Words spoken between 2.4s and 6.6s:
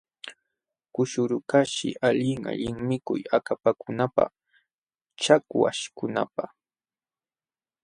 allin mikuy akapakunapaq chakwaśhkunapaq.